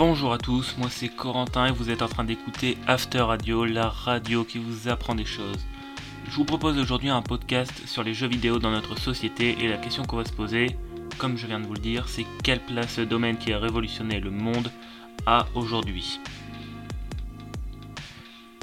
[0.00, 3.90] Bonjour à tous, moi c'est Corentin et vous êtes en train d'écouter After Radio, la
[3.90, 5.66] radio qui vous apprend des choses.
[6.26, 9.76] Je vous propose aujourd'hui un podcast sur les jeux vidéo dans notre société et la
[9.76, 10.68] question qu'on va se poser,
[11.18, 14.20] comme je viens de vous le dire, c'est quelle place ce domaine qui a révolutionné
[14.20, 14.72] le monde
[15.26, 16.18] a aujourd'hui?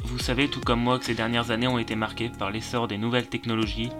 [0.05, 2.97] Vous savez tout comme moi que ces dernières années ont été marquées par l'essor des
[2.97, 3.91] nouvelles technologies,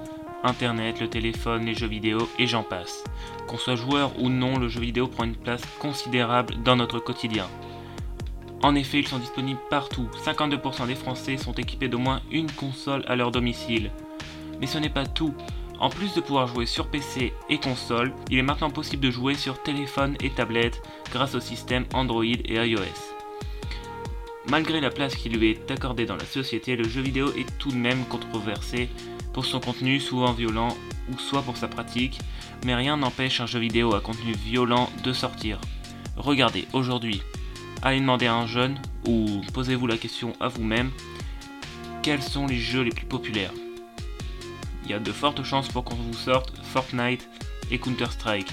[0.44, 3.04] Internet, le téléphone, les jeux vidéo et j'en passe.
[3.48, 7.48] Qu'on soit joueur ou non, le jeu vidéo prend une place considérable dans notre quotidien.
[8.64, 10.08] En effet, ils sont disponibles partout.
[10.26, 13.92] 52% des Français sont équipés d'au moins une console à leur domicile.
[14.60, 15.34] Mais ce n'est pas tout.
[15.80, 19.36] En plus de pouvoir jouer sur PC et console, il est maintenant possible de jouer
[19.36, 20.82] sur téléphone et tablette
[21.12, 23.17] grâce au système Android et iOS.
[24.50, 27.70] Malgré la place qui lui est accordée dans la société, le jeu vidéo est tout
[27.70, 28.90] de même controversé
[29.34, 30.76] pour son contenu souvent violent
[31.12, 32.20] ou soit pour sa pratique,
[32.66, 35.60] mais rien n'empêche un jeu vidéo à contenu violent de sortir.
[36.16, 37.22] Regardez, aujourd'hui,
[37.82, 40.92] allez demander à un jeune, ou posez-vous la question à vous-même,
[42.02, 43.54] quels sont les jeux les plus populaires?
[44.86, 47.28] Il y a de fortes chances pour qu'on vous sorte Fortnite
[47.70, 48.48] et Counter-Strike.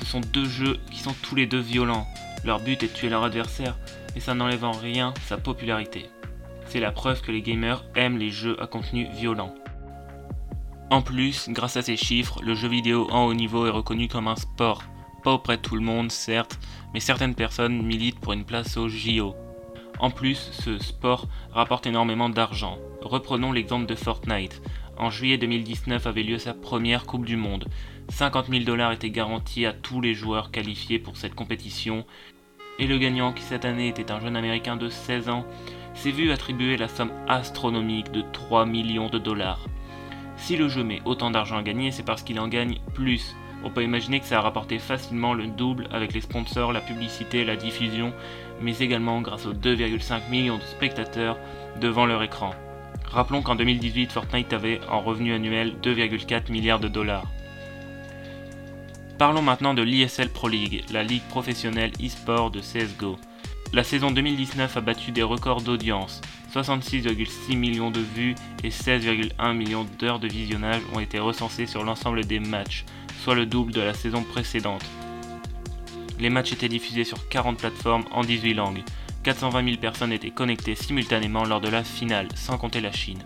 [0.00, 2.06] Ce sont deux jeux qui sont tous les deux violents.
[2.44, 3.76] Leur but est de tuer leur adversaire,
[4.16, 6.06] et ça n'enlève en rien sa popularité.
[6.66, 9.54] C'est la preuve que les gamers aiment les jeux à contenu violent.
[10.90, 14.28] En plus, grâce à ces chiffres, le jeu vidéo en haut niveau est reconnu comme
[14.28, 14.82] un sport.
[15.22, 16.58] Pas auprès de tout le monde, certes,
[16.94, 19.34] mais certaines personnes militent pour une place au JO.
[19.98, 22.78] En plus, ce sport rapporte énormément d'argent.
[23.02, 24.62] Reprenons l'exemple de Fortnite.
[24.98, 27.66] En juillet 2019 avait lieu sa première Coupe du Monde.
[28.08, 32.06] 50 000 dollars étaient garantis à tous les joueurs qualifiés pour cette compétition.
[32.78, 35.46] Et le gagnant, qui cette année était un jeune américain de 16 ans,
[35.94, 39.66] s'est vu attribuer la somme astronomique de 3 millions de dollars.
[40.36, 43.34] Si le jeu met autant d'argent à gagner, c'est parce qu'il en gagne plus.
[43.64, 47.44] On peut imaginer que ça a rapporté facilement le double avec les sponsors, la publicité,
[47.44, 48.12] la diffusion,
[48.60, 51.38] mais également grâce aux 2,5 millions de spectateurs
[51.80, 52.54] devant leur écran.
[53.06, 57.26] Rappelons qu'en 2018, Fortnite avait en revenu annuel 2,4 milliards de dollars.
[59.18, 63.16] Parlons maintenant de l'ISL Pro League, la ligue professionnelle e-sport de CSGO.
[63.72, 66.20] La saison 2019 a battu des records d'audience.
[66.52, 72.26] 66,6 millions de vues et 16,1 millions d'heures de visionnage ont été recensés sur l'ensemble
[72.26, 72.84] des matchs,
[73.22, 74.84] soit le double de la saison précédente.
[76.20, 78.82] Les matchs étaient diffusés sur 40 plateformes en 18 langues.
[79.22, 83.22] 420 000 personnes étaient connectées simultanément lors de la finale, sans compter la Chine.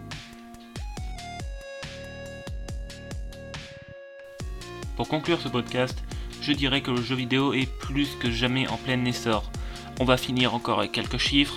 [5.00, 6.04] Pour conclure ce podcast,
[6.42, 9.50] je dirais que le jeu vidéo est plus que jamais en plein essor.
[9.98, 11.56] On va finir encore avec quelques chiffres.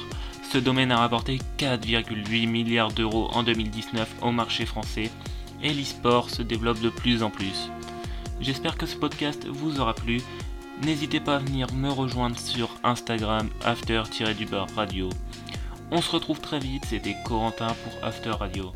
[0.50, 5.12] Ce domaine a rapporté 4,8 milliards d'euros en 2019 au marché français
[5.62, 7.70] et l'e-sport se développe de plus en plus.
[8.40, 10.22] J'espère que ce podcast vous aura plu.
[10.82, 15.10] N'hésitez pas à venir me rejoindre sur Instagram after-radio.
[15.92, 18.72] On se retrouve très vite, c'était Corentin pour After Radio.